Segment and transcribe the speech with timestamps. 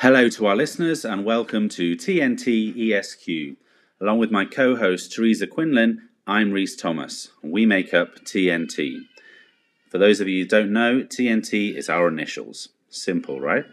[0.00, 3.56] Hello to our listeners and welcome to TNT ESQ.
[3.98, 7.30] Along with my co host Teresa Quinlan, I'm Reese Thomas.
[7.42, 8.98] We make up TNT.
[9.88, 12.68] For those of you who don't know, TNT is our initials.
[12.90, 13.64] Simple, right?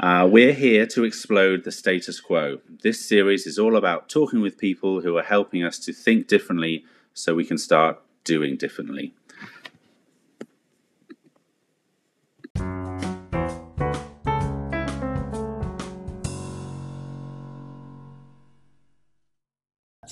[0.00, 2.58] Uh, we're here to explode the status quo.
[2.82, 6.84] This series is all about talking with people who are helping us to think differently
[7.12, 9.14] so we can start doing differently.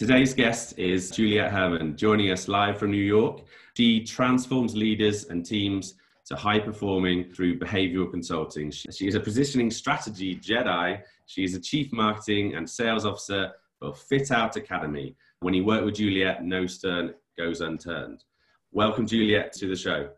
[0.02, 3.42] Today's guest is Juliette Herman, joining us live from New York.
[3.76, 5.94] She transforms leaders and teams
[6.24, 8.72] to high performing through behavioral consulting.
[8.72, 11.00] She is a positioning strategy Jedi.
[11.26, 15.14] She is a chief marketing and sales officer for Fit Out Academy.
[15.38, 18.24] When you work with Juliette, no stone goes unturned.
[18.72, 20.10] Welcome, Juliette, to the show.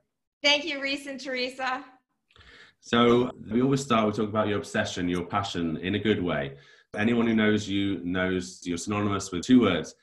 [0.42, 1.84] Thank you, Reese and Teresa.
[2.80, 6.54] So, we always start with talking about your obsession, your passion in a good way.
[6.96, 9.94] Anyone who knows you knows you're synonymous with two words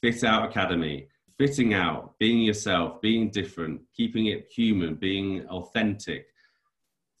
[0.00, 1.08] Fit Out Academy.
[1.38, 6.26] Fitting out, being yourself, being different, keeping it human, being authentic.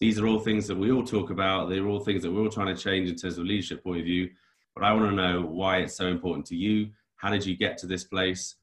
[0.00, 1.68] These are all things that we all talk about.
[1.68, 4.04] They're all things that we're all trying to change in terms of leadership point of
[4.04, 4.30] view.
[4.74, 6.88] But I want to know why it's so important to you.
[7.14, 8.56] How did you get to this place?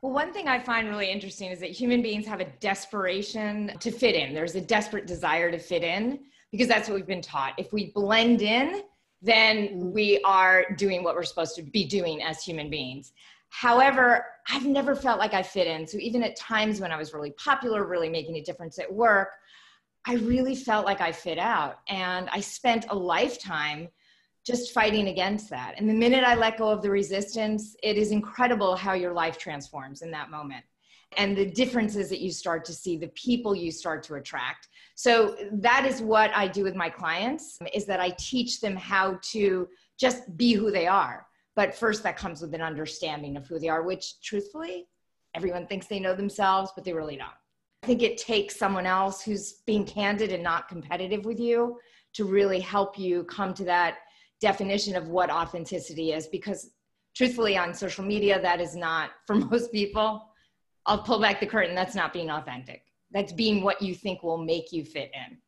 [0.00, 3.90] Well, one thing I find really interesting is that human beings have a desperation to
[3.90, 4.32] fit in.
[4.32, 6.20] There's a desperate desire to fit in
[6.52, 7.52] because that's what we've been taught.
[7.58, 8.82] If we blend in,
[9.22, 9.92] then mm-hmm.
[9.92, 13.12] we are doing what we're supposed to be doing as human beings.
[13.50, 15.86] However, I've never felt like I fit in.
[15.86, 19.30] So even at times when I was really popular, really making a difference at work,
[20.06, 21.80] I really felt like I fit out.
[21.88, 23.88] And I spent a lifetime
[24.46, 25.74] just fighting against that.
[25.76, 29.38] And the minute I let go of the resistance, it is incredible how your life
[29.38, 30.64] transforms in that moment
[31.16, 34.68] and the differences that you start to see, the people you start to attract.
[34.96, 39.18] So that is what I do with my clients is that I teach them how
[39.30, 41.26] to just be who they are.
[41.54, 44.86] But first that comes with an understanding of who they are, which truthfully,
[45.34, 47.28] everyone thinks they know themselves, but they really don't.
[47.82, 51.78] I think it takes someone else who's being candid and not competitive with you
[52.14, 53.98] to really help you come to that
[54.40, 56.70] definition of what authenticity is because
[57.14, 60.30] truthfully on social media that is not for most people
[60.86, 61.74] I'll pull back the curtain.
[61.74, 62.84] That's not being authentic.
[63.12, 65.38] That's being what you think will make you fit in.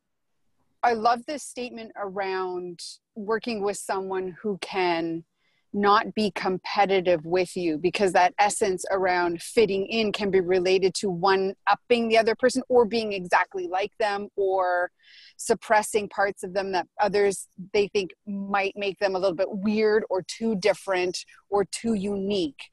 [0.81, 2.79] I love this statement around
[3.15, 5.23] working with someone who can
[5.71, 11.09] not be competitive with you because that essence around fitting in can be related to
[11.09, 14.89] one upping the other person or being exactly like them or
[15.37, 20.03] suppressing parts of them that others they think might make them a little bit weird
[20.09, 22.71] or too different or too unique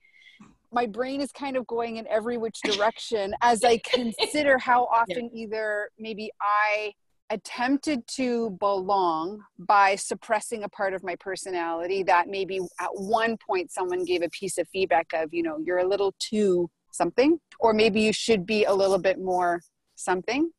[0.77, 5.31] my brain is kind of going in every which direction as I consider how often
[5.33, 5.45] yeah.
[5.45, 6.93] either maybe I
[7.31, 13.73] attempted to belong by suppressing a part of my personality that maybe at one point
[13.73, 17.73] someone gave a piece of feedback of, you know, you're a little too something, or
[17.73, 19.61] maybe you should be a little bit more
[19.97, 20.51] something.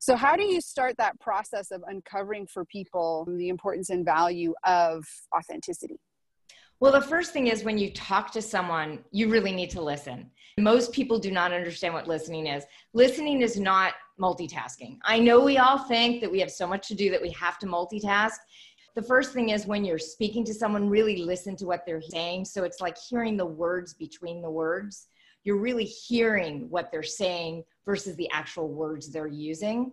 [0.00, 4.54] So, how do you start that process of uncovering for people the importance and value
[4.64, 5.04] of
[5.36, 6.00] authenticity?
[6.80, 10.30] Well, the first thing is when you talk to someone, you really need to listen.
[10.60, 12.64] Most people do not understand what listening is.
[12.92, 14.98] Listening is not multitasking.
[15.04, 17.58] I know we all think that we have so much to do that we have
[17.60, 18.36] to multitask.
[18.94, 22.44] The first thing is when you're speaking to someone, really listen to what they're saying.
[22.44, 25.08] So it's like hearing the words between the words.
[25.42, 29.92] You're really hearing what they're saying versus the actual words they're using.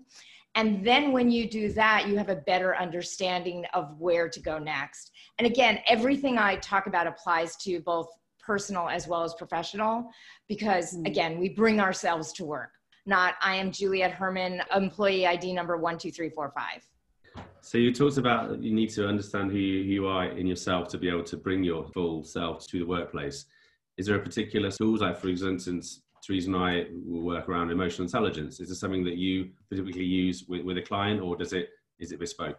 [0.55, 4.57] And then when you do that, you have a better understanding of where to go
[4.57, 5.11] next.
[5.37, 8.07] And again, everything I talk about applies to both
[8.39, 10.09] personal as well as professional,
[10.47, 11.05] because mm-hmm.
[11.05, 12.71] again, we bring ourselves to work,
[13.05, 16.87] not I am Juliette Herman, employee ID number 12345.
[17.61, 21.09] So you talked about you need to understand who you are in yourself to be
[21.09, 23.45] able to bring your full self to the workplace.
[23.97, 28.59] Is there a particular tool, like for instance, Teresa and I work around emotional intelligence.
[28.59, 31.69] Is this something that you typically use with, with a client or does it,
[31.99, 32.57] is it bespoke?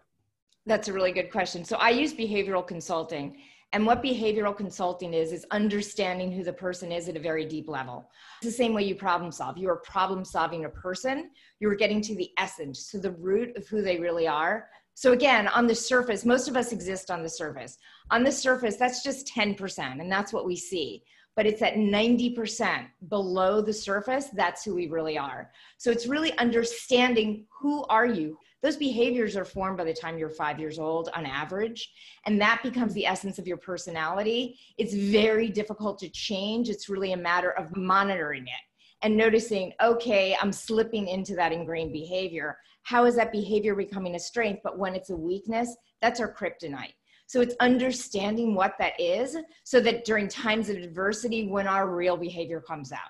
[0.66, 1.64] That's a really good question.
[1.64, 3.38] So I use behavioral consulting.
[3.72, 7.68] And what behavioral consulting is, is understanding who the person is at a very deep
[7.68, 8.08] level.
[8.40, 9.58] It's the same way you problem solve.
[9.58, 13.66] You are problem solving a person, you're getting to the essence, to the root of
[13.66, 14.68] who they really are.
[14.94, 17.76] So, again, on the surface, most of us exist on the surface.
[18.10, 21.02] On the surface, that's just 10%, and that's what we see
[21.36, 25.52] but it's at 90% below the surface that's who we really are.
[25.76, 28.38] So it's really understanding who are you.
[28.62, 31.92] Those behaviors are formed by the time you're five years old on average
[32.24, 34.58] and that becomes the essence of your personality.
[34.78, 36.70] It's very difficult to change.
[36.70, 38.64] It's really a matter of monitoring it
[39.02, 42.56] and noticing okay i'm slipping into that ingrained behavior.
[42.86, 44.60] How is that behavior becoming a strength?
[44.62, 46.94] But when it's a weakness, that's our kryptonite.
[47.26, 52.16] So it's understanding what that is so that during times of adversity, when our real
[52.16, 53.00] behavior comes out.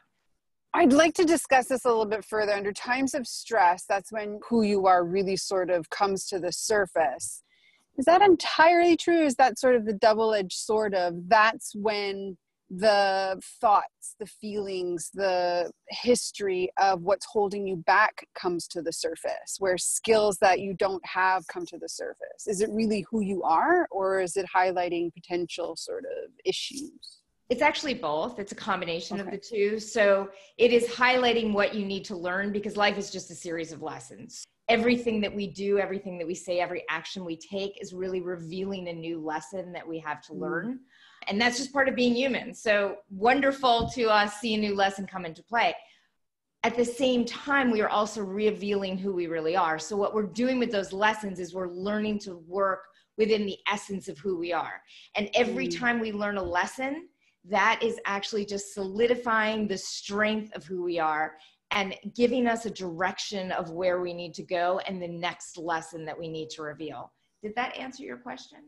[0.72, 2.52] I'd like to discuss this a little bit further.
[2.52, 6.52] Under times of stress, that's when who you are really sort of comes to the
[6.52, 7.42] surface.
[7.98, 9.22] Is that entirely true?
[9.22, 11.14] Is that sort of the double edged sort of?
[11.28, 12.36] That's when
[12.70, 19.56] the thoughts, the feelings, the history of what's holding you back comes to the surface,
[19.58, 22.46] where skills that you don't have come to the surface.
[22.46, 26.90] Is it really who you are, or is it highlighting potential sort of issues?
[27.48, 28.40] It's actually both.
[28.40, 29.28] It's a combination okay.
[29.28, 29.78] of the two.
[29.78, 33.70] So it is highlighting what you need to learn because life is just a series
[33.70, 34.44] of lessons.
[34.68, 38.88] Everything that we do, everything that we say, every action we take is really revealing
[38.88, 40.40] a new lesson that we have to mm.
[40.40, 40.80] learn
[41.26, 42.54] and that's just part of being human.
[42.54, 45.74] So wonderful to uh, see a new lesson come into play.
[46.62, 49.78] At the same time we are also revealing who we really are.
[49.78, 52.80] So what we're doing with those lessons is we're learning to work
[53.16, 54.80] within the essence of who we are.
[55.14, 55.78] And every mm.
[55.78, 57.08] time we learn a lesson
[57.48, 61.36] that is actually just solidifying the strength of who we are
[61.70, 66.04] and giving us a direction of where we need to go and the next lesson
[66.04, 67.12] that we need to reveal
[67.46, 68.58] did that answer your question?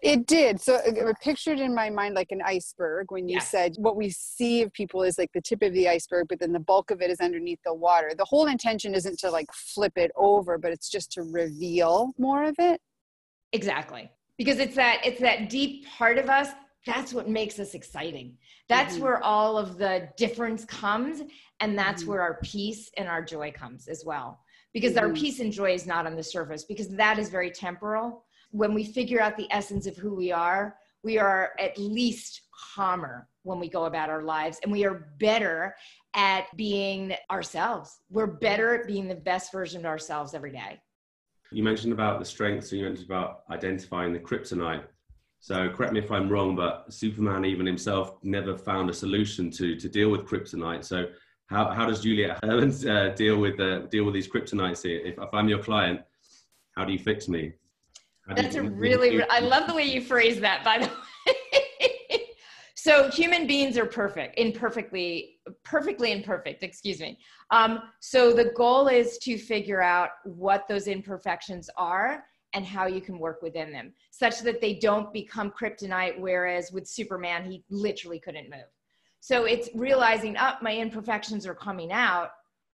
[0.00, 0.58] It did.
[0.58, 3.50] So uh, I pictured in my mind like an iceberg when you yes.
[3.50, 6.52] said what we see of people is like the tip of the iceberg, but then
[6.52, 8.12] the bulk of it is underneath the water.
[8.16, 12.44] The whole intention isn't to like flip it over, but it's just to reveal more
[12.44, 12.80] of it.
[13.52, 14.10] Exactly.
[14.38, 16.48] Because it's that it's that deep part of us
[16.84, 18.36] that's what makes us exciting.
[18.68, 19.04] That's mm-hmm.
[19.04, 21.22] where all of the difference comes
[21.60, 22.10] and that's mm-hmm.
[22.10, 24.41] where our peace and our joy comes as well
[24.72, 25.06] because mm-hmm.
[25.06, 28.24] our peace and joy is not on the surface because that is very temporal.
[28.50, 32.42] When we figure out the essence of who we are we are at least
[32.74, 35.74] calmer when we go about our lives and we are better
[36.14, 38.00] at being ourselves.
[38.10, 40.80] We're better at being the best version of ourselves every day.
[41.50, 44.84] You mentioned about the strengths and you mentioned about identifying the kryptonite.
[45.40, 49.74] So correct me if i'm wrong but superman even himself never found a solution to
[49.74, 50.84] to deal with kryptonite.
[50.84, 51.06] So
[51.46, 55.00] how, how does Juliette Hermans uh, deal with uh, deal with these kryptonites here?
[55.04, 56.00] If, if I'm your client,
[56.76, 57.52] how do you fix me?
[58.34, 60.86] That's you, a really, I love the way you phrase that, by the
[62.10, 62.20] way.
[62.76, 67.18] so human beings are perfect, imperfectly, perfectly imperfect, excuse me.
[67.50, 72.24] Um, so the goal is to figure out what those imperfections are
[72.54, 76.86] and how you can work within them such that they don't become kryptonite, whereas with
[76.86, 78.68] Superman, he literally couldn't move.
[79.22, 82.30] So it's realizing up oh, my imperfections are coming out.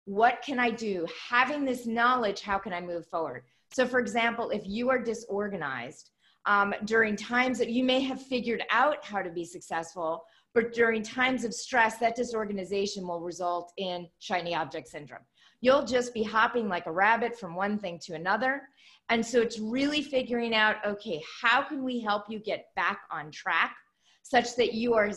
[0.07, 1.07] What can I do?
[1.31, 3.45] Having this knowledge, how can I move forward?
[3.73, 6.11] So, for example, if you are disorganized
[6.47, 11.05] um, during times that you may have figured out how to be successful, but during
[11.05, 15.23] times of stress, that disorganization will result in shiny object syndrome.
[15.61, 18.63] You'll just be hopping like a rabbit from one thing to another.
[19.11, 23.31] And so it's really figuring out okay, how can we help you get back on
[23.31, 23.77] track?
[24.33, 25.11] Such that you are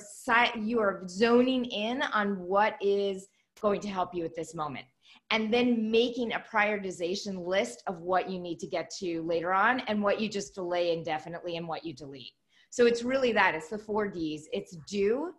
[0.61, 3.29] you are zoning in on what is
[3.61, 4.85] going to help you at this moment.
[5.31, 9.79] And then making a prioritization list of what you need to get to later on
[9.87, 12.33] and what you just delay indefinitely and what you delete.
[12.71, 14.49] So it's really that it's the four d's.
[14.51, 15.31] It's do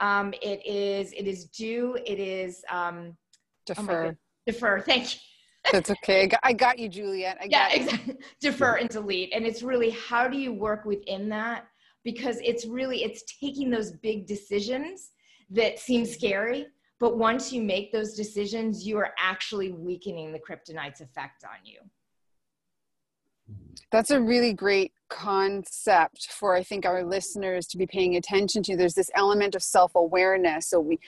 [0.00, 3.14] um, it is it is do it is um,
[3.66, 4.06] defer.
[4.06, 4.14] oh
[4.46, 5.20] defer thank you.
[5.70, 6.30] That's okay.
[6.42, 7.36] I got, you juliette.
[7.42, 8.16] I yeah exactly.
[8.40, 9.34] Defer and delete.
[9.34, 11.66] And it's really how do you work within that
[12.12, 15.10] because it's really it's taking those big decisions
[15.50, 16.66] that seem scary
[16.98, 21.80] but once you make those decisions you are actually weakening the kryptonite's effect on you.
[23.92, 28.74] That's a really great concept for i think our listeners to be paying attention to.
[28.74, 30.66] There's this element of self-awareness.
[30.66, 30.98] So we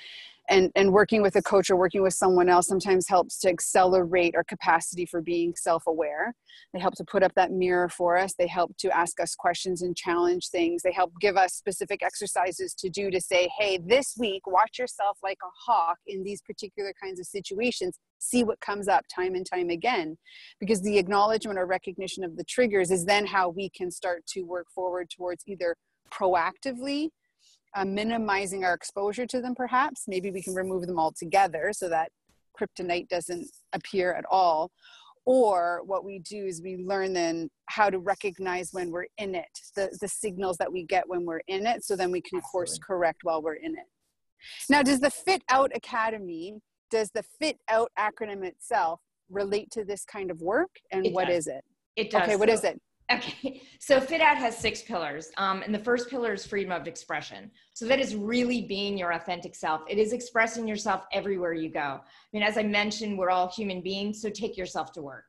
[0.50, 4.34] and and working with a coach or working with someone else sometimes helps to accelerate
[4.34, 6.34] our capacity for being self-aware.
[6.74, 8.34] They help to put up that mirror for us.
[8.38, 10.82] They help to ask us questions and challenge things.
[10.82, 15.18] They help give us specific exercises to do to say hey this week watch yourself
[15.22, 17.98] like a hawk in these particular kinds of situations.
[18.18, 20.18] See what comes up time and time again.
[20.58, 24.42] Because the acknowledgement or recognition of the triggers is then how we can start to
[24.42, 25.76] work forward towards either
[26.12, 27.10] proactively
[27.74, 30.04] uh, minimizing our exposure to them perhaps.
[30.08, 32.10] Maybe we can remove them altogether so that
[32.58, 34.70] kryptonite doesn't appear at all.
[35.26, 39.46] Or what we do is we learn then how to recognize when we're in it
[39.76, 42.78] the, the signals that we get when we're in it so then we can course
[42.78, 43.86] correct while we're in it.
[44.68, 46.54] Now does the fit out academy
[46.90, 51.28] does the fit out acronym itself relate to this kind of work and it what
[51.28, 51.46] does.
[51.46, 51.64] is it?
[51.96, 52.22] It does.
[52.22, 52.80] Okay what so, is it
[53.12, 55.30] Okay, so Fit Out has six pillars.
[55.36, 57.50] Um, and the first pillar is freedom of expression.
[57.74, 59.82] So that is really being your authentic self.
[59.88, 61.80] It is expressing yourself everywhere you go.
[61.80, 62.02] I
[62.32, 65.24] mean, as I mentioned, we're all human beings, so take yourself to work.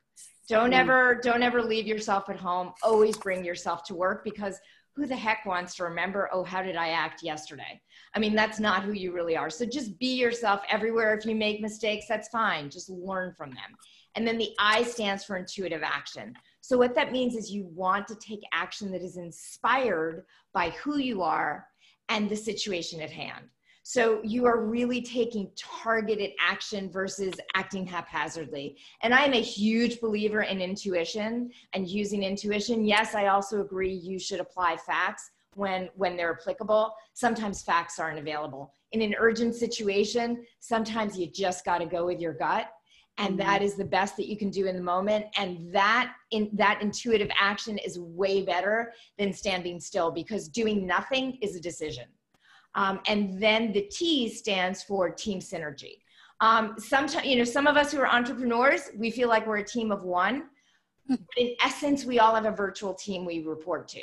[0.49, 2.73] Don't ever don't ever leave yourself at home.
[2.83, 4.59] Always bring yourself to work because
[4.95, 7.81] who the heck wants to remember, oh, how did I act yesterday?
[8.13, 9.49] I mean, that's not who you really are.
[9.49, 11.15] So just be yourself everywhere.
[11.15, 12.69] If you make mistakes, that's fine.
[12.69, 13.77] Just learn from them.
[14.15, 16.35] And then the I stands for intuitive action.
[16.61, 20.97] So what that means is you want to take action that is inspired by who
[20.97, 21.67] you are
[22.09, 23.45] and the situation at hand.
[23.83, 28.77] So you are really taking targeted action versus acting haphazardly.
[29.01, 32.85] And I am a huge believer in intuition and using intuition.
[32.85, 36.93] Yes, I also agree you should apply facts when when they're applicable.
[37.13, 38.73] Sometimes facts aren't available.
[38.91, 42.67] In an urgent situation, sometimes you just got to go with your gut
[43.21, 43.47] and mm-hmm.
[43.47, 46.81] that is the best that you can do in the moment and that in that
[46.81, 52.05] intuitive action is way better than standing still because doing nothing is a decision
[52.75, 55.99] um, and then the T stands for team synergy.
[56.39, 59.67] Um, sometimes, you know, some of us who are entrepreneurs, we feel like we're a
[59.67, 60.45] team of one.
[61.07, 64.01] But in essence, we all have a virtual team we report to.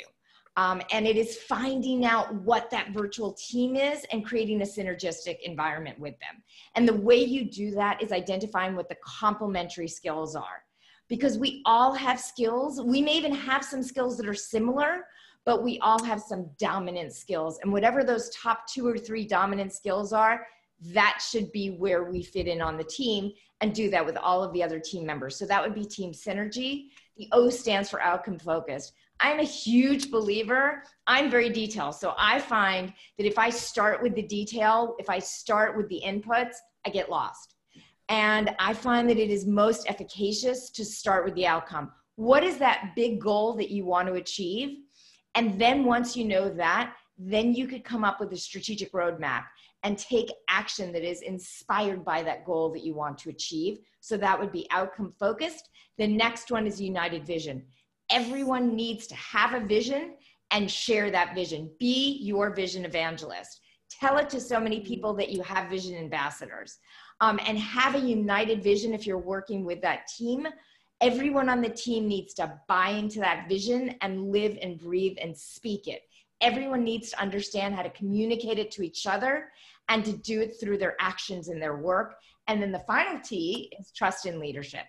[0.59, 5.39] Um, and it is finding out what that virtual team is and creating a synergistic
[5.39, 6.43] environment with them.
[6.75, 10.65] And the way you do that is identifying what the complementary skills are.
[11.07, 12.81] Because we all have skills.
[12.81, 15.05] We may even have some skills that are similar,
[15.45, 17.59] but we all have some dominant skills.
[17.63, 20.45] And whatever those top two or three dominant skills are,
[20.81, 24.43] that should be where we fit in on the team and do that with all
[24.43, 25.37] of the other team members.
[25.37, 26.87] So that would be team synergy.
[27.15, 28.91] The O stands for outcome focused.
[29.19, 30.83] I'm a huge believer.
[31.07, 31.95] I'm very detailed.
[31.95, 36.01] So I find that if I start with the detail, if I start with the
[36.05, 37.55] inputs, I get lost.
[38.07, 41.91] And I find that it is most efficacious to start with the outcome.
[42.15, 44.79] What is that big goal that you want to achieve?
[45.35, 49.43] And then once you know that, then you could come up with a strategic roadmap
[49.83, 53.79] and take action that is inspired by that goal that you want to achieve.
[53.99, 55.69] So that would be outcome focused.
[55.97, 57.63] The next one is united vision.
[58.11, 60.15] Everyone needs to have a vision
[60.51, 61.69] and share that vision.
[61.79, 63.61] Be your vision evangelist.
[63.89, 66.79] Tell it to so many people that you have vision ambassadors.
[67.21, 70.47] Um, and have a united vision if you're working with that team
[71.01, 75.35] everyone on the team needs to buy into that vision and live and breathe and
[75.35, 76.01] speak it.
[76.41, 79.49] Everyone needs to understand how to communicate it to each other
[79.87, 82.15] and to do it through their actions and their work.
[82.47, 84.85] And then the final T is trust in leadership.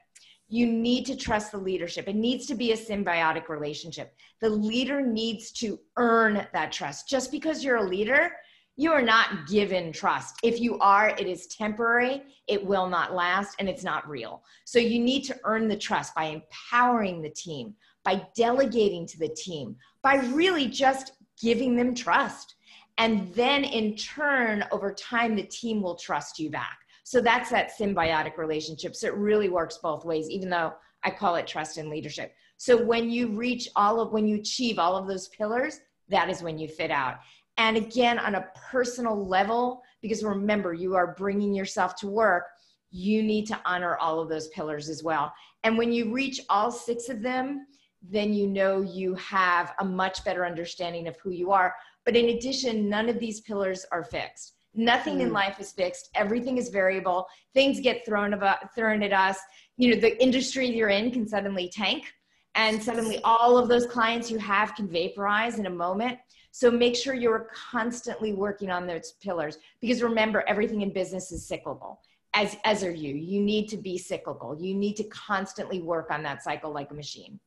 [0.51, 2.09] You need to trust the leadership.
[2.09, 4.15] It needs to be a symbiotic relationship.
[4.43, 7.09] The leader needs to earn that trust.
[7.09, 8.33] Just because you're a leader
[8.81, 10.37] you are not given trust.
[10.43, 14.43] If you are, it is temporary, it will not last, and it's not real.
[14.65, 19.29] So you need to earn the trust by empowering the team, by delegating to the
[19.29, 22.55] team, by really just giving them trust.
[22.97, 26.79] And then in turn, over time, the team will trust you back.
[27.11, 28.95] So that's that symbiotic relationship.
[28.95, 32.33] So it really works both ways, even though I call it trust and leadership.
[32.57, 36.41] So when you reach all of, when you achieve all of those pillars, that is
[36.41, 37.17] when you fit out.
[37.57, 42.45] And again, on a personal level, because remember, you are bringing yourself to work,
[42.93, 45.33] you need to honor all of those pillars as well.
[45.65, 47.67] And when you reach all six of them,
[48.01, 51.75] then you know you have a much better understanding of who you are.
[52.05, 54.55] But in addition, none of these pillars are fixed.
[54.75, 55.23] Nothing mm.
[55.23, 56.11] in life is fixed.
[56.15, 57.27] Everything is variable.
[57.55, 59.39] Things get thrown about thrown at us.
[59.77, 62.13] You know, the industry you're in can suddenly tank,
[62.55, 66.19] and suddenly all of those clients you have can vaporize in a moment.
[66.53, 71.47] So make sure you're constantly working on those pillars because remember, everything in business is
[71.47, 72.01] cyclical.
[72.33, 73.15] As, as are you.
[73.15, 74.57] You need to be cyclical.
[74.61, 77.41] You need to constantly work on that cycle like a machine.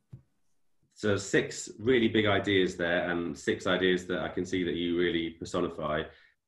[0.94, 4.98] So six really big ideas there, and six ideas that I can see that you
[4.98, 6.04] really personify.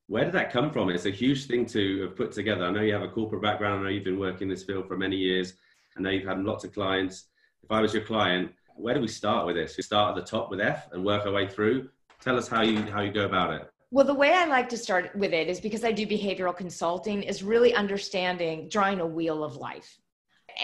[0.08, 0.90] Where did that come from?
[0.90, 2.66] It's a huge thing to have put together.
[2.66, 3.80] I know you have a corporate background.
[3.80, 5.54] I know you've been working in this field for many years.
[5.98, 7.26] I know you've had lots of clients.
[7.64, 9.78] If I was your client, where do we start with this?
[9.78, 11.90] We start at the top with F and work our way through,
[12.26, 14.78] tell us how you how you go about it well the way i like to
[14.78, 19.44] start with it is because i do behavioral consulting is really understanding drawing a wheel
[19.44, 20.00] of life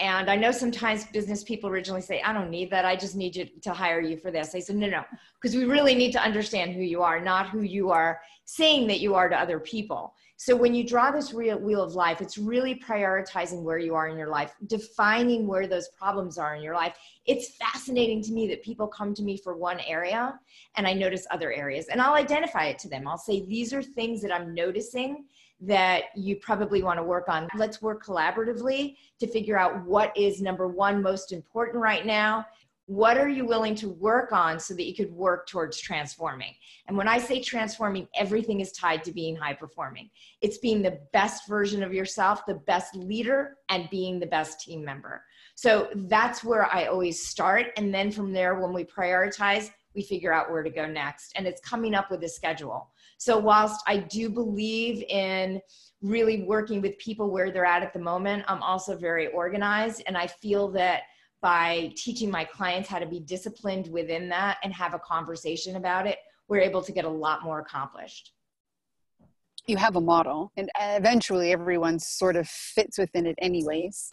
[0.00, 3.34] and i know sometimes business people originally say i don't need that i just need
[3.34, 5.04] you to hire you for this i said no no
[5.40, 9.00] because we really need to understand who you are not who you are saying that
[9.00, 12.36] you are to other people so when you draw this real wheel of life, it's
[12.36, 16.74] really prioritizing where you are in your life, defining where those problems are in your
[16.74, 16.96] life.
[17.26, 20.40] It's fascinating to me that people come to me for one area
[20.74, 23.06] and I notice other areas and I'll identify it to them.
[23.06, 25.26] I'll say, these are things that I'm noticing
[25.62, 27.48] that you probably want to work on.
[27.56, 32.46] Let's work collaboratively to figure out what is number one most important right now
[32.86, 36.52] what are you willing to work on so that you could work towards transforming
[36.88, 40.98] and when i say transforming everything is tied to being high performing it's being the
[41.12, 45.22] best version of yourself the best leader and being the best team member
[45.54, 47.66] So that's where I always start.
[47.76, 51.32] And then from there, when we prioritize, we figure out where to go next.
[51.36, 52.90] And it's coming up with a schedule.
[53.22, 55.60] So, whilst I do believe in
[56.00, 60.02] really working with people where they're at at the moment, I'm also very organized.
[60.08, 61.02] And I feel that
[61.40, 66.08] by teaching my clients how to be disciplined within that and have a conversation about
[66.08, 68.32] it, we're able to get a lot more accomplished.
[69.66, 74.12] You have a model, and eventually everyone sort of fits within it, anyways.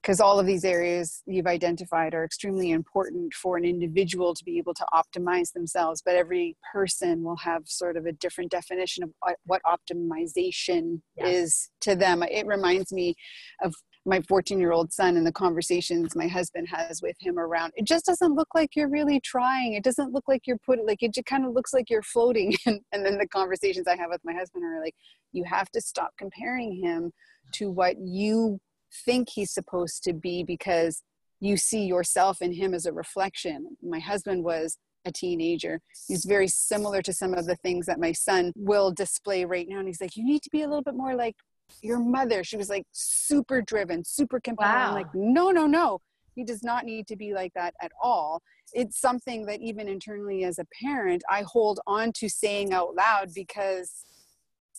[0.00, 4.58] Because all of these areas you've identified are extremely important for an individual to be
[4.58, 9.10] able to optimize themselves, but every person will have sort of a different definition of
[9.46, 12.22] what optimization is to them.
[12.22, 13.16] It reminds me
[13.64, 13.74] of
[14.06, 17.84] my 14 year old son and the conversations my husband has with him around it
[17.84, 21.12] just doesn't look like you're really trying it doesn't look like you're putting like it
[21.12, 24.20] just kind of looks like you're floating and, and then the conversations i have with
[24.24, 24.94] my husband are like
[25.32, 27.12] you have to stop comparing him
[27.52, 28.58] to what you
[29.04, 31.02] think he's supposed to be because
[31.40, 35.80] you see yourself in him as a reflection my husband was a teenager.
[36.08, 39.78] He's very similar to some of the things that my son will display right now.
[39.78, 41.36] And he's like, You need to be a little bit more like
[41.82, 44.94] your mother she was like super driven super compelling wow.
[44.94, 46.00] like no no no.
[46.34, 48.42] He does not need to be like that at all.
[48.74, 53.32] It's something that even internally as a parent i hold on to saying out loud
[53.34, 54.04] because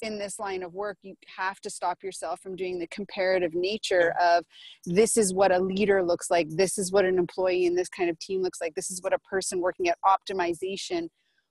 [0.01, 4.13] in this line of work you have to stop yourself from doing the comparative nature
[4.21, 4.43] of
[4.85, 6.47] this is what a leader looks like.
[6.49, 8.75] This is what an employee in this kind of team looks like.
[8.75, 11.07] This is what a person working at optimization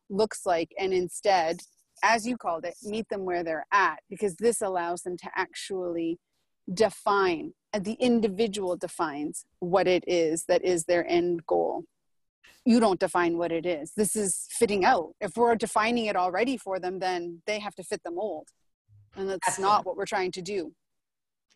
[0.09, 0.73] looks like.
[0.79, 1.61] And instead
[2.03, 6.19] as you called it, meet them where they're at, because this allows them to actually
[6.73, 11.85] define, and the individual defines what it is that is their end goal.
[12.65, 13.93] You don't define what it is.
[13.97, 15.15] This is fitting out.
[15.21, 18.49] If we're defining it already for them, then they have to fit the mold.
[19.17, 19.73] And that's Absolutely.
[19.73, 20.73] not what we're trying to do.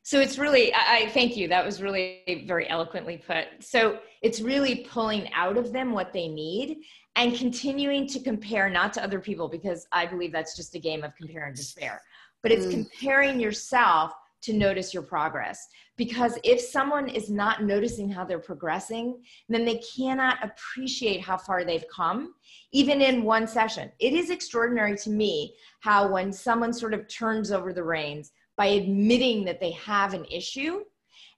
[0.03, 1.49] So it's really, I, I thank you.
[1.49, 3.47] That was really very eloquently put.
[3.59, 6.79] So it's really pulling out of them what they need
[7.17, 11.03] and continuing to compare not to other people because I believe that's just a game
[11.03, 12.01] of compare and despair,
[12.43, 12.71] but it's mm.
[12.71, 15.67] comparing yourself to notice your progress.
[15.97, 21.63] Because if someone is not noticing how they're progressing, then they cannot appreciate how far
[21.63, 22.33] they've come,
[22.73, 23.93] even in one session.
[23.99, 28.67] It is extraordinary to me how, when someone sort of turns over the reins, by
[28.67, 30.81] admitting that they have an issue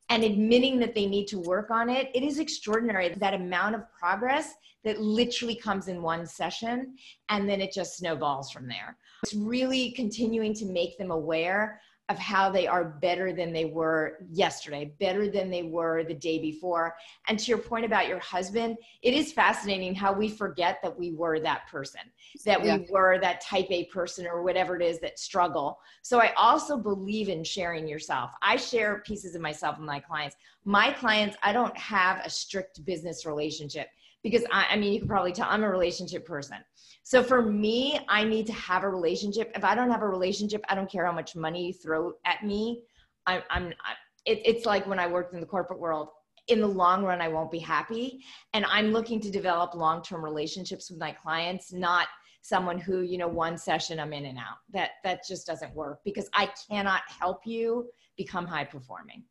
[0.09, 3.83] and admitting that they need to work on it, it is extraordinary that amount of
[3.99, 6.95] progress that literally comes in one session
[7.29, 8.97] and then it just snowballs from there.
[9.23, 14.19] It's really continuing to make them aware of how they are better than they were
[14.31, 16.97] yesterday, better than they were the day before.
[17.29, 21.13] And to your point about your husband, it is fascinating how we forget that we
[21.13, 22.01] were that person,
[22.45, 22.77] that yeah.
[22.77, 25.79] we were that type A person or whatever it is that struggle.
[26.03, 28.33] So I also believe in sharing yourself.
[28.43, 30.37] I share pieces of myself with my clients.
[30.65, 33.89] My clients, I don't have a strict business relationship
[34.23, 36.59] because I, I mean, you can probably tell I'm a relationship person.
[37.03, 39.53] So for me, I need to have a relationship.
[39.55, 42.45] If I don't have a relationship, I don't care how much money you throw at
[42.45, 42.83] me.
[43.27, 46.09] I'm, I'm, I, it, it's like when I worked in the corporate world.
[46.49, 48.21] In the long run, I won't be happy.
[48.53, 52.09] And I'm looking to develop long term relationships with my clients, not
[52.41, 54.59] someone who, you know, one session I'm in and out.
[54.73, 59.23] That that just doesn't work because I cannot help you become high performing.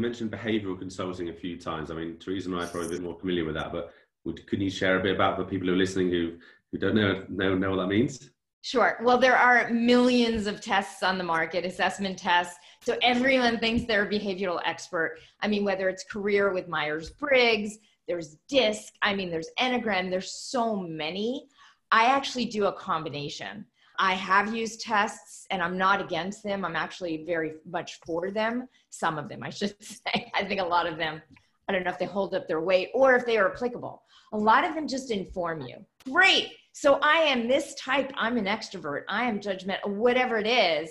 [0.00, 1.90] Mentioned behavioral consulting a few times.
[1.90, 3.92] I mean, Teresa and I are probably a bit more familiar with that, but
[4.24, 6.38] would, could you share a bit about the people who are listening who
[6.72, 8.30] who don't know, know, know what that means?
[8.62, 8.98] Sure.
[9.02, 12.56] Well, there are millions of tests on the market, assessment tests.
[12.82, 15.18] So everyone thinks they're a behavioral expert.
[15.40, 20.32] I mean, whether it's career with Myers Briggs, there's DISC, I mean, there's Enneagram, there's
[20.32, 21.46] so many.
[21.92, 23.64] I actually do a combination.
[24.00, 26.64] I have used tests and I'm not against them.
[26.64, 28.66] I'm actually very much for them.
[28.88, 30.32] Some of them, I should say.
[30.34, 31.20] I think a lot of them,
[31.68, 34.02] I don't know if they hold up their weight or if they are applicable.
[34.32, 35.76] A lot of them just inform you.
[36.10, 36.52] Great.
[36.72, 38.10] So I am this type.
[38.16, 39.02] I'm an extrovert.
[39.06, 40.90] I am judgment, whatever it is.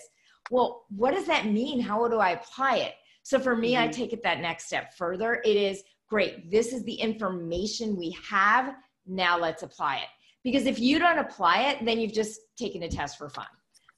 [0.52, 1.80] Well, what does that mean?
[1.80, 2.94] How do I apply it?
[3.24, 3.86] So for me, mm-hmm.
[3.86, 5.42] I take it that next step further.
[5.44, 6.52] It is great.
[6.52, 8.76] This is the information we have.
[9.08, 10.10] Now let's apply it.
[10.44, 13.48] Because if you don't apply it, then you've just taken a test for fun.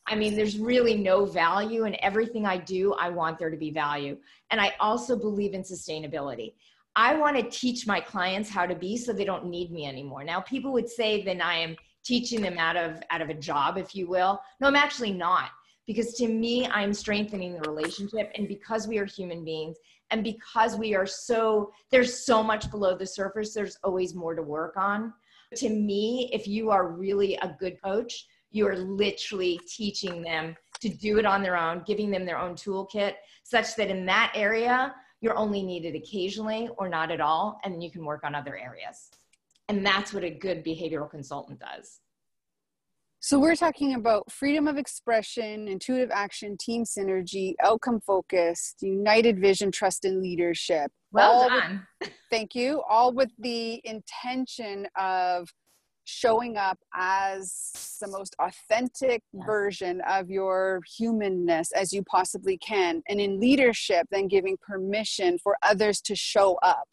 [0.08, 2.94] I mean, there's really no value in everything I do.
[2.94, 4.18] I want there to be value.
[4.50, 6.54] And I also believe in sustainability.
[6.96, 10.24] I want to teach my clients how to be so they don't need me anymore.
[10.24, 13.78] Now, people would say then I am teaching them out of out of a job,
[13.78, 14.42] if you will.
[14.60, 15.52] No, I'm actually not.
[15.88, 18.32] Because to me, I'm strengthening the relationship.
[18.36, 19.78] And because we are human beings
[20.10, 24.42] and because we are so, there's so much below the surface, there's always more to
[24.42, 25.14] work on.
[25.56, 30.90] To me, if you are really a good coach, you are literally teaching them to
[30.90, 34.94] do it on their own, giving them their own toolkit, such that in that area,
[35.22, 39.10] you're only needed occasionally or not at all, and you can work on other areas.
[39.70, 42.00] And that's what a good behavioral consultant does.
[43.24, 49.72] So, we're talking about freedom of expression, intuitive action, team synergy, outcome focused, united vision,
[49.72, 50.92] trust, and leadership.
[51.12, 51.88] Well done.
[52.00, 52.82] With, thank you.
[52.90, 55.50] All with the intention of
[56.06, 59.46] showing up as the most authentic yes.
[59.46, 63.02] version of your humanness as you possibly can.
[63.08, 66.88] And in leadership, then giving permission for others to show up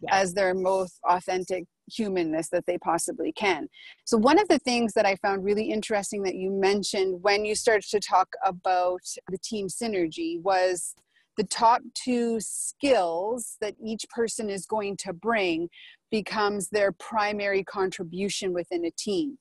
[0.00, 0.10] yes.
[0.12, 3.68] as their most authentic humanness that they possibly can.
[4.04, 7.54] So, one of the things that I found really interesting that you mentioned when you
[7.54, 10.94] started to talk about the team synergy was
[11.36, 15.68] the top two skills that each person is going to bring
[16.10, 19.38] becomes their primary contribution within a team.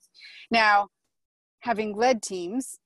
[0.49, 0.88] Now,
[1.60, 2.79] having led teams,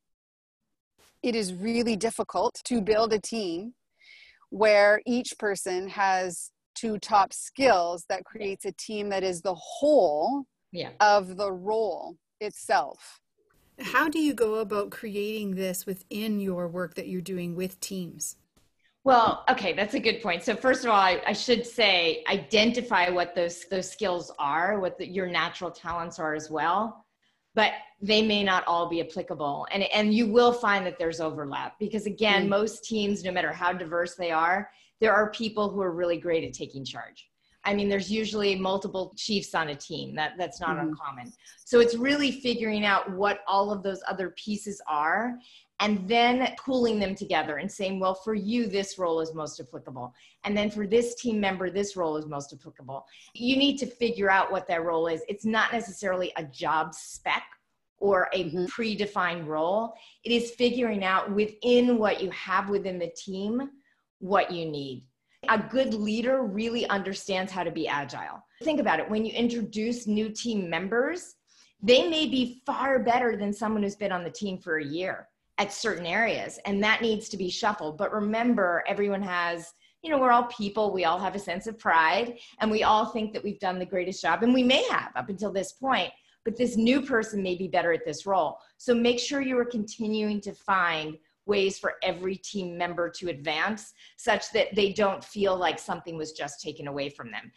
[1.24, 3.74] it is really difficult to build a team
[4.50, 10.44] where each person has two top skills that creates a team that is the whole
[10.72, 10.92] yeah.
[11.00, 13.20] of the role itself.
[13.80, 18.36] How do you go about creating this within your work that you're doing with teams?
[19.08, 20.44] Well, okay, that's a good point.
[20.44, 24.98] So first of all, I, I should say identify what those those skills are, what
[24.98, 27.06] the, your natural talents are as well,
[27.56, 29.66] but they may not all be applicable.
[29.72, 32.50] And and you will find that there's overlap because again, mm.
[32.50, 36.44] most teams, no matter how diverse they are, there are people who are really great
[36.44, 37.30] at taking charge.
[37.64, 40.16] I mean, there's usually multiple chiefs on a team.
[40.16, 40.90] That that's not mm-hmm.
[40.90, 41.32] uncommon.
[41.64, 45.38] So it's really figuring out what all of those other pieces are
[45.80, 50.14] and then pooling them together and saying, well, for you, this role is most applicable.
[50.44, 53.06] And then for this team member, this role is most applicable.
[53.34, 55.22] You need to figure out what that role is.
[55.28, 57.44] It's not necessarily a job spec
[58.00, 58.66] or a mm-hmm.
[58.66, 63.70] predefined role, it is figuring out within what you have within the team
[64.20, 65.04] what you need.
[65.50, 68.44] A good leader really understands how to be agile.
[68.64, 71.36] Think about it when you introduce new team members,
[71.82, 75.28] they may be far better than someone who's been on the team for a year
[75.58, 77.98] at certain areas and that needs to be shuffled.
[77.98, 80.94] But remember everyone has you know we're all people.
[80.94, 83.86] We all have a sense of pride and we all think that we've done the
[83.86, 86.12] greatest job and we may have up until this point
[86.48, 88.58] but this new person may be better at this role.
[88.78, 93.94] So make sure you are continuing to find ways for every team member to advance
[94.16, 97.52] such that they don't feel like something was just taken away from them.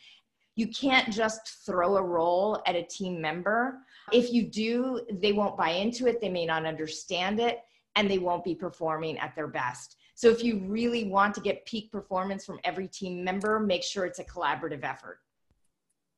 [0.56, 3.78] You can't just throw a role at a team member.
[4.12, 6.20] If you do they won't buy into it.
[6.20, 7.60] They may not understand it
[7.96, 9.96] and they won't be performing at their best.
[10.14, 14.05] So if you really want to get peak performance from every team member, make sure
[14.05, 15.18] it's a collaborative effort.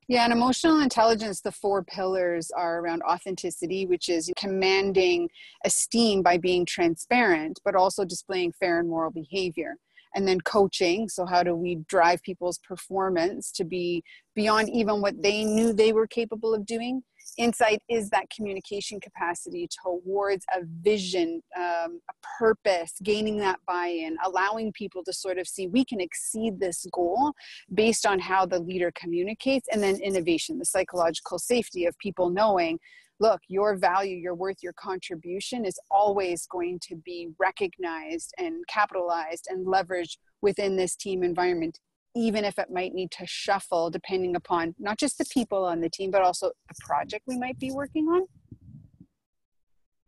[0.09, 5.29] Yeah, and emotional intelligence, the four pillars are around authenticity, which is commanding
[5.65, 9.77] esteem by being transparent, but also displaying fair and moral behavior.
[10.15, 14.03] And then coaching, so how do we drive people's performance to be
[14.35, 17.03] beyond even what they knew they were capable of doing?
[17.39, 24.73] Insight is that communication capacity towards a vision um, a purpose gaining that buy-in allowing
[24.73, 27.33] people to sort of see we can exceed this goal
[27.75, 32.79] based on how the leader communicates and then innovation the psychological safety of people knowing
[33.21, 39.47] look your value your worth your contribution is always going to be recognized and capitalized
[39.49, 41.79] and leveraged within this team environment
[42.15, 45.89] even if it might need to shuffle depending upon not just the people on the
[45.89, 48.27] team but also the project we might be working on.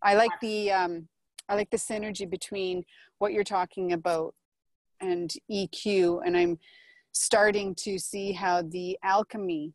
[0.03, 1.09] I like the um,
[1.49, 2.85] i like the synergy between
[3.19, 4.35] what you're talking about
[5.01, 6.59] and eq and i'm
[7.13, 9.73] starting to see how the alchemy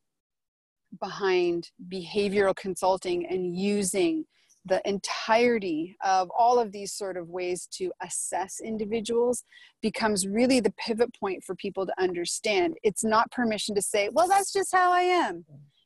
[0.99, 4.25] behind behavioral consulting and using
[4.69, 9.43] the entirety of all of these sort of ways to assess individuals
[9.82, 12.77] becomes really the pivot point for people to understand.
[12.84, 15.45] It's not permission to say, well, that's just how I am,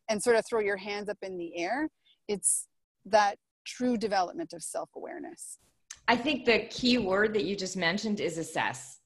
[0.10, 1.89] and sort of throw your hands up in the air.
[2.28, 2.67] It's
[3.06, 5.58] that true development of self awareness.
[6.08, 9.00] I think the key word that you just mentioned is assess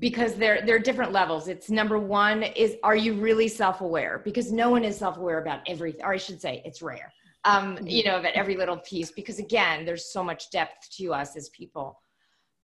[0.00, 4.50] because there there are different levels it's number one is are you really self-aware because
[4.50, 7.12] no one is self-aware about everything or i should say it's rare
[7.46, 11.36] um, you know, of every little piece, because again, there's so much depth to us
[11.36, 12.02] as people.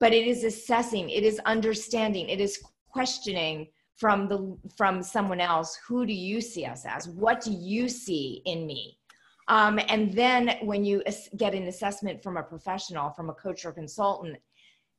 [0.00, 5.78] But it is assessing, it is understanding, it is questioning from the from someone else.
[5.86, 7.08] Who do you see us as?
[7.08, 8.98] What do you see in me?
[9.46, 11.02] Um, and then when you
[11.36, 14.36] get an assessment from a professional, from a coach or consultant,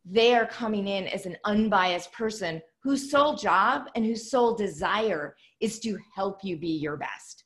[0.06, 5.36] they are coming in as an unbiased person whose sole job and whose sole desire
[5.60, 7.42] is to help you be your best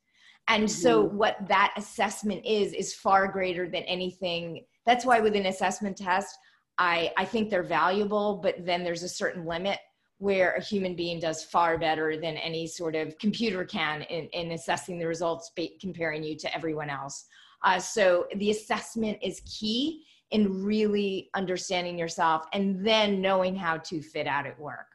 [0.48, 1.18] and so mm-hmm.
[1.18, 6.38] what that assessment is is far greater than anything that's why with an assessment test
[6.78, 9.80] i i think they're valuable but then there's a certain limit
[10.20, 14.52] where a human being does far better than any sort of computer can in, in
[14.52, 17.26] assessing the results, comparing you to everyone else.
[17.64, 24.02] Uh, so the assessment is key in really understanding yourself and then knowing how to
[24.02, 24.88] fit out at work.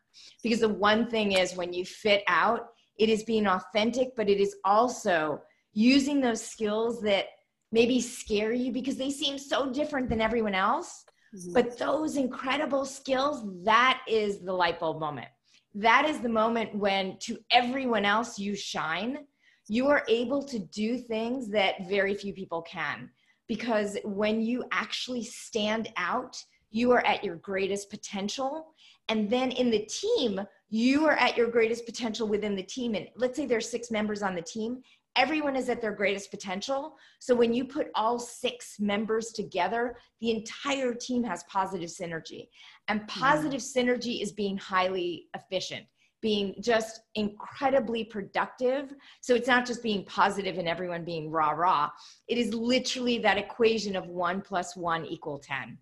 [0.43, 2.69] Because the one thing is when you fit out,
[3.03, 7.27] it is being authentic, but it is also using those skills that
[7.73, 11.05] maybe scare you because they seem so different than everyone else.
[11.35, 11.53] Mm-hmm.
[11.53, 15.27] But those incredible skills, that is the light bulb moment.
[15.75, 19.27] That is the moment when to everyone else you shine.
[19.67, 23.11] You are able to do things that very few people can
[23.49, 26.37] because when you actually stand out,
[26.71, 28.75] you are at your greatest potential.
[29.09, 30.41] And then in the team,
[30.73, 32.95] you are at your greatest potential within the team.
[32.95, 34.81] And let's say there's six members on the team,
[35.17, 36.97] everyone is at their greatest potential.
[37.19, 42.49] So when you put all six members together, the entire team has positive synergy.
[42.89, 43.77] And positive mm.
[43.77, 45.87] synergy is being highly efficient
[46.23, 48.95] being just incredibly productive.
[49.21, 51.91] So it's not just being positive and everyone being rah rah.
[52.29, 55.77] It is literally that equation of one plus one equal 10.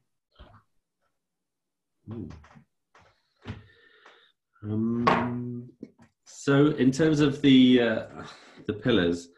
[4.62, 5.70] Um,
[6.24, 8.06] so in terms of the uh,
[8.66, 9.28] the pillars,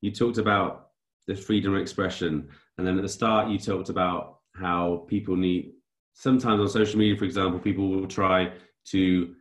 [0.00, 0.88] you talked about
[1.26, 5.72] the freedom of expression, and then at the start you talked about how people need.
[6.14, 8.52] Sometimes on social media, for example, people will try
[8.86, 9.34] to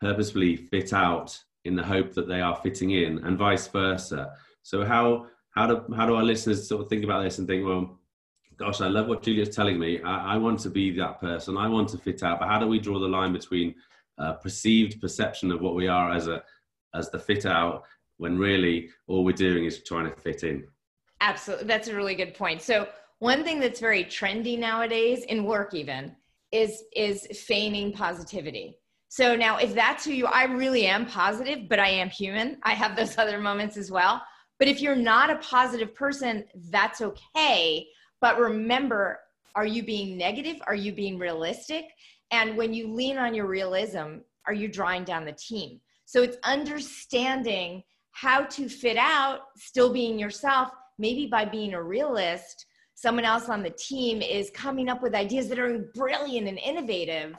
[0.00, 4.32] purposefully fit out in the hope that they are fitting in and vice versa
[4.62, 7.64] so how how do how do our listeners sort of think about this and think
[7.66, 7.98] well
[8.56, 11.68] gosh i love what julia's telling me i, I want to be that person i
[11.68, 13.74] want to fit out but how do we draw the line between
[14.18, 16.42] uh, perceived perception of what we are as a
[16.94, 17.84] as the fit out
[18.18, 20.66] when really all we're doing is trying to fit in
[21.20, 25.74] absolutely that's a really good point so one thing that's very trendy nowadays in work
[25.74, 26.14] even
[26.52, 31.78] is is feigning positivity so now, if that's who you, I really am positive, but
[31.78, 32.58] I am human.
[32.64, 34.22] I have those other moments as well.
[34.58, 37.86] But if you're not a positive person, that's okay.
[38.20, 39.20] But remember,
[39.54, 40.56] are you being negative?
[40.66, 41.84] Are you being realistic?
[42.30, 45.80] And when you lean on your realism, are you drawing down the team?
[46.04, 52.66] So it's understanding how to fit out, still being yourself, maybe by being a realist.
[52.94, 57.36] Someone else on the team is coming up with ideas that are brilliant and innovative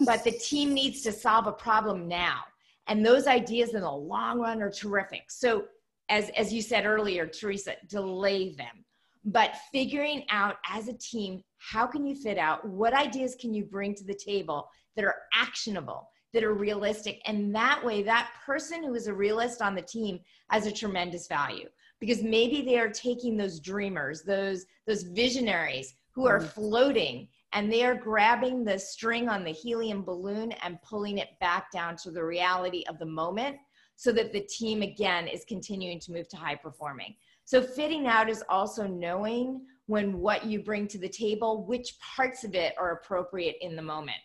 [0.00, 2.40] but the team needs to solve a problem now.
[2.86, 5.30] And those ideas in the long run are terrific.
[5.30, 5.64] So,
[6.08, 8.84] as, as you said earlier, Teresa, delay them.
[9.24, 12.66] But figuring out as a team, how can you fit out?
[12.66, 17.20] What ideas can you bring to the table that are actionable, that are realistic?
[17.26, 21.26] And that way, that person who is a realist on the team has a tremendous
[21.28, 21.68] value
[22.00, 26.48] because maybe they are taking those dreamers, those, those visionaries who are mm-hmm.
[26.48, 31.70] floating and they are grabbing the string on the helium balloon and pulling it back
[31.72, 33.56] down to the reality of the moment
[33.96, 37.14] so that the team again is continuing to move to high performing.
[37.50, 42.44] So fitting out is also knowing when what you bring to the table, which parts
[42.44, 44.18] of it are appropriate in the moment.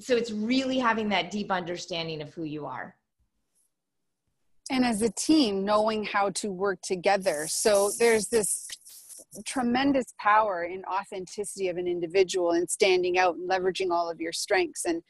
[0.00, 2.96] So it's really having that deep understanding of who you are.
[4.70, 7.44] And as a team, knowing how to work together.
[7.46, 8.66] So there's this
[9.44, 14.32] tremendous power in authenticity of an individual and standing out and leveraging all of your
[14.32, 15.02] strengths and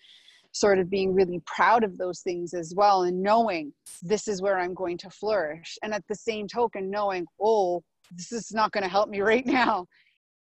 [0.52, 4.58] sort of being really proud of those things as well and knowing this is where
[4.58, 5.78] I'm going to flourish.
[5.82, 9.46] And at the same token, knowing, oh, this is not going to help me right
[9.46, 9.86] now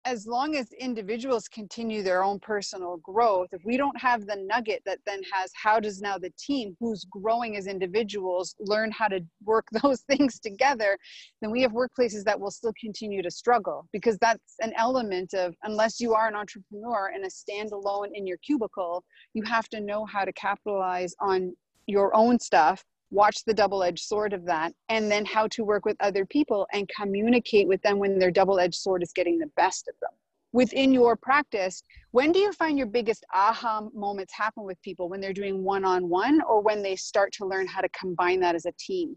[0.07, 4.83] as long as individuals continue their own personal growth, if we don't have the nugget
[4.85, 9.21] that then has how does now the team who's growing as individuals learn how to
[9.45, 10.99] work those things together,
[11.41, 13.89] then we have workplaces that will still continue to struggle.
[13.93, 18.39] Because that's an element of unless you are an entrepreneur and a standalone in your
[18.39, 21.55] cubicle, you have to know how to capitalize on
[21.87, 25.85] your own stuff watch the double edged sword of that, and then how to work
[25.85, 29.51] with other people and communicate with them when their double edged sword is getting the
[29.57, 30.11] best of them.
[30.53, 35.09] Within your practice, when do you find your biggest aha moments happen with people?
[35.09, 38.41] When they're doing one on one or when they start to learn how to combine
[38.41, 39.17] that as a team?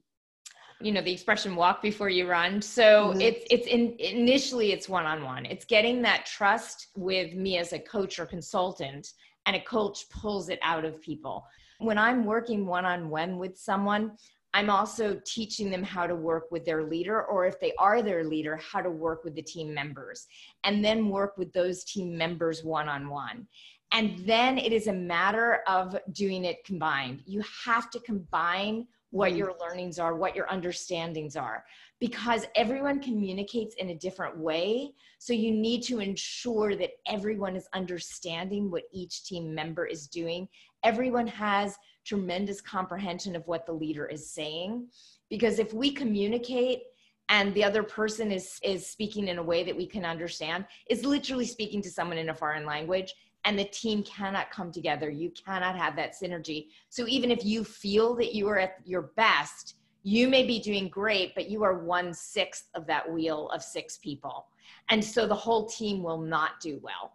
[0.79, 3.21] you know the expression walk before you run so mm-hmm.
[3.21, 8.19] it's it's in initially it's one-on-one it's getting that trust with me as a coach
[8.19, 9.13] or consultant
[9.47, 11.45] and a coach pulls it out of people
[11.79, 14.13] when I'm working one on one with someone,
[14.53, 18.23] I'm also teaching them how to work with their leader, or if they are their
[18.23, 20.25] leader, how to work with the team members,
[20.63, 23.47] and then work with those team members one on one.
[23.91, 27.21] And then it is a matter of doing it combined.
[27.25, 29.37] You have to combine what mm-hmm.
[29.37, 31.63] your learnings are, what your understandings are,
[31.99, 34.91] because everyone communicates in a different way.
[35.19, 40.47] So you need to ensure that everyone is understanding what each team member is doing
[40.88, 44.88] everyone has tremendous comprehension of what the leader is saying.
[45.30, 46.84] Because if we communicate
[47.28, 51.04] and the other person is is speaking in a way that we can understand, is
[51.04, 55.10] literally speaking to someone in a foreign language, and the team cannot come together.
[55.10, 56.67] You cannot have that synergy.
[56.88, 60.88] So even if you feel that you are at your best, you may be doing
[60.88, 64.45] great, but you are one sixth of that wheel of six people.
[64.88, 67.12] And so the whole team will not do well.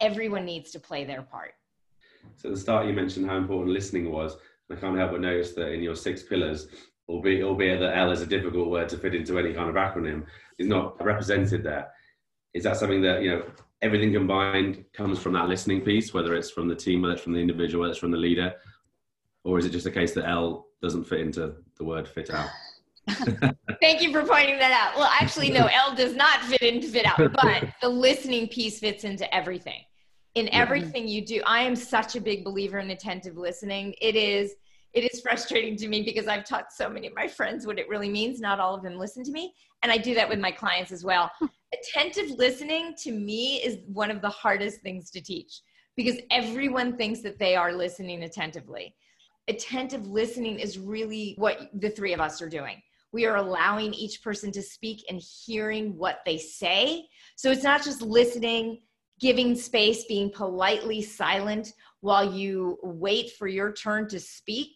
[0.00, 1.54] Everyone needs to play their part.
[2.36, 4.36] So at the start, you mentioned how important listening was.
[4.70, 6.68] I can't help but notice that in your six pillars,
[7.08, 10.24] albeit, albeit that L is a difficult word to fit into any kind of acronym,
[10.58, 11.88] is not represented there.
[12.52, 13.44] Is that something that, you know,
[13.82, 17.34] everything combined comes from that listening piece, whether it's from the team, whether it's from
[17.34, 18.54] the individual, whether it's from the leader?
[19.44, 22.48] Or is it just a case that L doesn't fit into the word fit out?
[23.80, 24.98] Thank you for pointing that out.
[24.98, 29.04] Well, actually, no, L does not fit into fit out, but the listening piece fits
[29.04, 29.82] into everything.
[30.36, 33.94] In everything you do, I am such a big believer in attentive listening.
[34.02, 34.52] It is
[34.92, 37.88] it is frustrating to me because I've taught so many of my friends what it
[37.88, 38.38] really means.
[38.38, 39.54] Not all of them listen to me.
[39.82, 41.30] And I do that with my clients as well.
[41.38, 41.46] Hmm.
[41.72, 45.62] Attentive listening to me is one of the hardest things to teach
[45.96, 48.94] because everyone thinks that they are listening attentively.
[49.48, 52.82] Attentive listening is really what the three of us are doing.
[53.12, 57.06] We are allowing each person to speak and hearing what they say.
[57.36, 58.80] So it's not just listening,
[59.20, 64.70] giving space, being politely silent while you wait for your turn to speak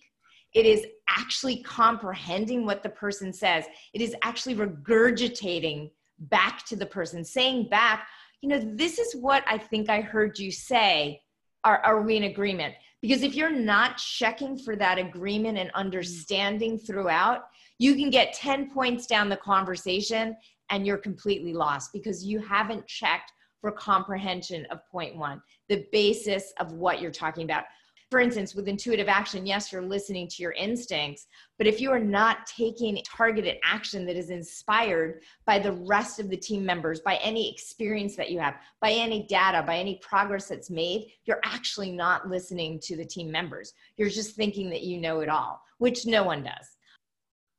[0.55, 3.67] it is actually comprehending what the person says.
[3.95, 8.09] It is actually regurgitating back to the person, saying back,
[8.43, 11.23] you know, this is what I think I heard you say.
[11.63, 12.75] Are, are we in agreement?
[13.03, 17.45] Because if you're not checking for that agreement and understanding throughout,
[17.79, 20.37] you can get 10 points down the conversation
[20.71, 26.53] and you're completely lost because you haven't checked for comprehension of point one, the basis
[26.59, 27.65] of what you're talking about
[28.11, 32.01] for instance, with intuitive action, yes, you're listening to your instincts, but if you are
[32.01, 37.17] not taking targeted action that is inspired by the rest of the team members, by
[37.17, 41.93] any experience that you have, by any data, by any progress that's made, you're actually
[41.93, 43.75] not listening to the team members.
[43.97, 46.79] You're just thinking that you know it all, which no one does.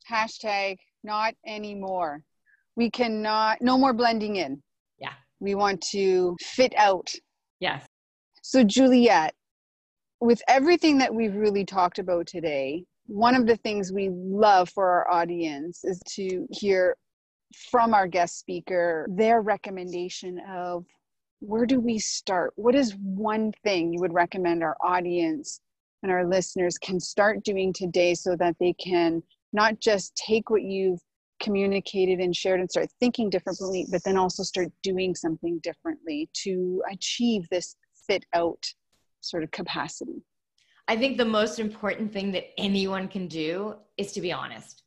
[0.10, 2.24] Hashtag not anymore.
[2.76, 4.62] We cannot, no more blending in.
[5.42, 7.12] We want to fit out.
[7.60, 7.86] Yes.
[8.42, 9.34] So, Juliette,
[10.22, 14.88] with everything that we've really talked about today, one of the things we love for
[14.88, 16.96] our audience is to hear
[17.70, 20.86] from our guest speaker their recommendation of
[21.40, 22.54] where do we start?
[22.56, 25.60] What is one thing you would recommend our audience
[26.04, 29.24] and our listeners can start doing today so that they can
[29.54, 31.02] not just take what you've
[31.42, 36.82] communicated and shared and start thinking differently, but then also start doing something differently to
[36.92, 37.76] achieve this
[38.08, 38.64] fit out
[39.22, 40.24] sort of capacity?
[40.88, 44.84] I think the most important thing that anyone can do is to be honest.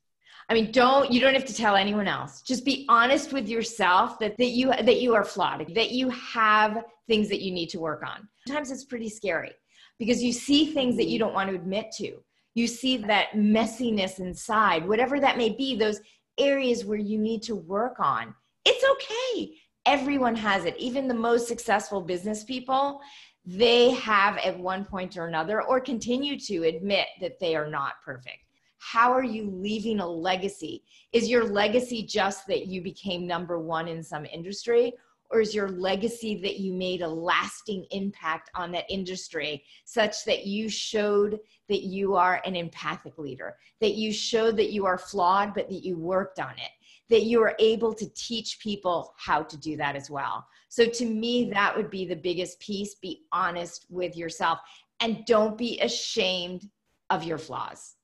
[0.49, 2.43] I mean, don't you don't have to tell anyone else.
[2.43, 6.85] Just be honest with yourself that, that you that you are flawed, that you have
[7.09, 8.29] things that you need to work on.
[8.47, 9.53] Sometimes it's pretty scary
[9.99, 12.19] because you see things that you don't want to admit to.
[12.55, 16.01] You see that messiness inside, whatever that may be, those
[16.38, 18.35] areas where you need to work on.
[18.64, 19.57] It's okay.
[19.87, 20.77] Everyone has it.
[20.79, 23.01] Even the most successful business people,
[23.44, 27.94] they have at one point or another or continue to admit that they are not
[28.05, 28.44] perfect
[28.85, 33.88] how are you leaving a legacy is your legacy just that you became number one
[33.88, 34.92] in some industry
[35.30, 40.46] or is your legacy that you made a lasting impact on that industry such that
[40.46, 45.54] you showed that you are an empathic leader that you showed that you are flawed
[45.54, 46.70] but that you worked on it
[47.10, 51.06] that you are able to teach people how to do that as well so to
[51.06, 52.96] me, that would be the biggest piece.
[52.96, 54.58] Be honest with yourself
[54.98, 56.68] and don't be ashamed
[57.10, 57.94] of your flaws.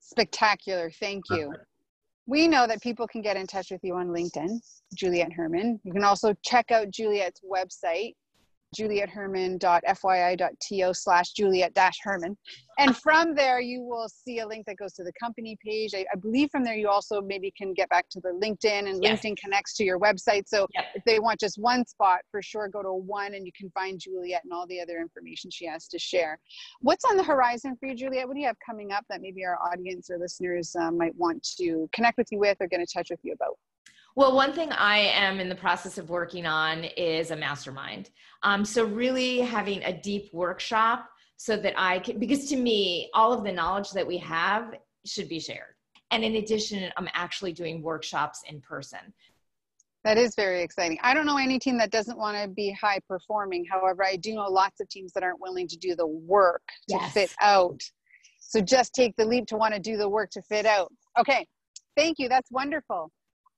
[0.00, 0.90] Spectacular.
[0.90, 1.54] Thank you.
[2.26, 4.60] We know that people can get in touch with you on LinkedIn,
[4.94, 5.80] Juliette Herman.
[5.82, 8.14] You can also check out Juliette's website,
[8.76, 12.36] julietherman.fyi.to slash juliette dash herman.
[12.78, 15.94] And from there, you will see a link that goes to the company page.
[15.94, 19.02] I, I, believe from there, you also maybe can get back to the LinkedIn and
[19.02, 19.20] yes.
[19.20, 20.48] LinkedIn connects to your website.
[20.48, 20.86] So yep.
[20.94, 24.00] if they want just one spot, for sure, go to one and you can find
[24.00, 26.38] Juliette and all the other information she has to share.
[26.80, 28.26] What's on the horizon for you, Juliette?
[28.26, 31.46] What do you have coming up that maybe our audience or listeners uh, might want
[31.58, 33.58] to connect with you with or get in touch with you about?
[34.14, 38.10] Well, one thing I am in the process of working on is a mastermind.
[38.42, 43.32] Um, so, really having a deep workshop so that I can, because to me, all
[43.32, 44.74] of the knowledge that we have
[45.06, 45.74] should be shared.
[46.10, 49.00] And in addition, I'm actually doing workshops in person.
[50.04, 50.98] That is very exciting.
[51.02, 53.64] I don't know any team that doesn't want to be high performing.
[53.64, 56.96] However, I do know lots of teams that aren't willing to do the work to
[56.96, 57.12] yes.
[57.12, 57.80] fit out
[58.40, 60.92] So just take the leap to want to do the work to fit out.
[61.18, 61.46] Okay,
[61.96, 62.28] thank you.
[62.28, 63.10] That's wonderful.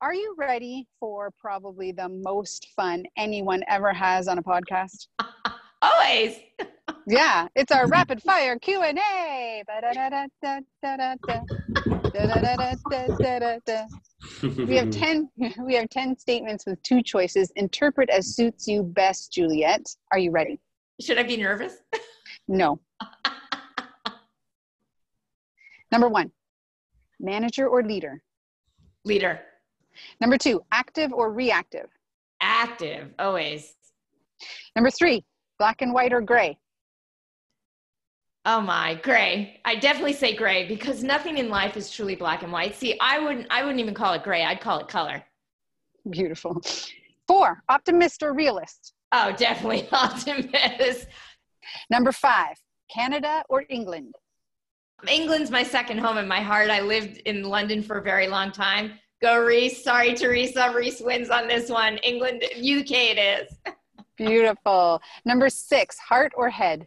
[0.05, 5.07] Are you ready for probably the most fun anyone ever has on a podcast?
[5.81, 6.41] Always.
[7.07, 9.63] Yeah, it's our rapid fire Q and A.
[14.43, 15.31] We have ten.
[15.59, 17.51] We have ten statements with two choices.
[17.57, 19.87] Interpret as suits you best, Juliette.
[20.13, 20.61] Are you ready?
[21.01, 21.79] Should I be nervous?
[22.47, 22.79] No.
[25.91, 26.31] Number one,
[27.19, 28.23] manager or leader.
[29.07, 29.41] Leader.
[30.21, 31.87] Number two, active or reactive.
[32.41, 33.09] Active.
[33.19, 33.75] Always.
[34.77, 35.25] Number three,
[35.59, 36.59] black and white or gray.
[38.47, 39.61] Oh my, gray.
[39.65, 42.75] I definitely say gray because nothing in life is truly black and white.
[42.75, 44.45] See, I wouldn't I wouldn't even call it gray.
[44.45, 45.23] I'd call it color.
[46.11, 46.61] Beautiful.
[47.27, 48.93] Four, optimist or realist.
[49.13, 51.07] Oh, definitely optimist.
[51.91, 52.57] Number five,
[52.95, 54.15] Canada or England.
[55.09, 56.69] England's my second home in my heart.
[56.69, 58.99] I lived in London for a very long time.
[59.25, 59.83] Go Reese.
[59.83, 60.71] Sorry, Teresa.
[60.77, 61.97] Reese wins on this one.
[62.03, 63.57] England, UK it is.
[64.19, 65.01] Beautiful.
[65.25, 66.87] Number six, heart or head.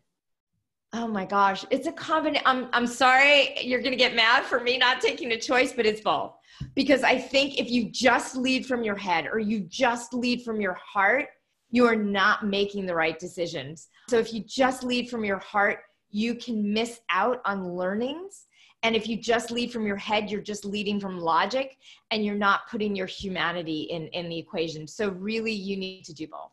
[0.93, 2.45] Oh my gosh, it's a combination.
[2.45, 6.01] I'm I'm sorry you're gonna get mad for me not taking a choice, but it's
[6.01, 6.33] both.
[6.75, 10.61] Because I think if you just lead from your head or you just lead from
[10.61, 11.29] your heart,
[11.71, 13.87] you are not making the right decisions.
[14.11, 15.79] So if you just lead from your heart,
[16.11, 18.45] you can miss out on learnings.
[18.83, 21.77] And if you just lead from your head, you're just leading from logic
[22.11, 24.87] and you're not putting your humanity in, in the equation.
[24.87, 26.51] So really you need to do both.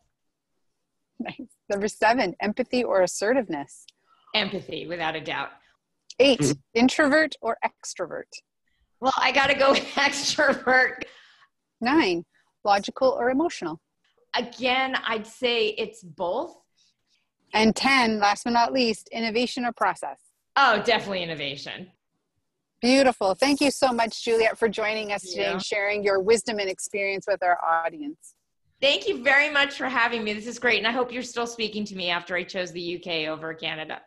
[1.21, 1.49] Nice.
[1.69, 3.87] Number seven, empathy or assertiveness.
[4.35, 5.51] Empathy, without a doubt.
[6.19, 6.59] 8 Mhm.
[6.75, 8.31] introvert or extrovert.
[9.01, 11.03] Well, I got to go with extrovert.
[11.81, 12.25] Nine,
[12.65, 13.81] logical or emotional.
[14.35, 16.57] Again, I'd say it's both.
[17.53, 20.19] And 10, last but not least, innovation or process.
[20.57, 21.89] Oh, definitely innovation.
[22.85, 23.35] Beautiful.
[23.35, 25.53] Thank you so much, Juliette, for joining us today Yeah.
[25.53, 28.35] and sharing your wisdom and experience with our audience.
[28.83, 30.35] Thank you very much for having me.
[30.35, 30.77] This is great.
[30.81, 34.03] And I hope you're still speaking to me after I chose the UK over Canada.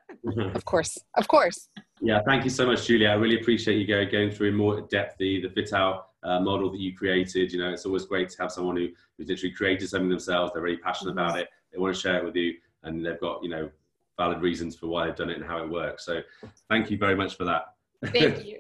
[0.54, 0.96] Of course.
[1.16, 1.70] Of course.
[2.02, 3.10] Yeah, thank you so much, Julia.
[3.10, 6.40] I really appreciate you go, going through in more depth the, the fit out uh,
[6.40, 7.52] model that you created.
[7.52, 10.54] You know, it's always great to have someone who, who's literally created something themselves.
[10.54, 11.50] They're really passionate about it.
[11.74, 12.54] They want to share it with you,
[12.84, 13.72] and they've got you know
[14.20, 16.06] valid reasons for why they've done it and how it works.
[16.06, 16.22] So,
[16.70, 17.74] thank you very much for that.
[18.12, 18.60] Thank you.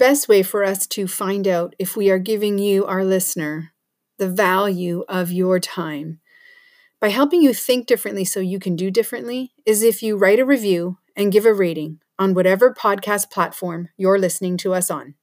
[0.00, 3.72] Best way for us to find out if we are giving you, our listener,
[4.18, 6.20] the value of your time
[7.00, 10.44] by helping you think differently so you can do differently is if you write a
[10.44, 15.14] review and give a rating on whatever podcast platform you're listening to us on.